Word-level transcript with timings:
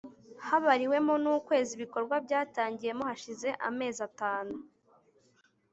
habariwemo 0.47 1.13
nukwezi 1.23 1.71
ibikorwa 1.77 2.15
byatangiyemo 2.25 3.03
hashize 3.09 3.49
amezi 3.69 3.99
atanu 4.09 4.55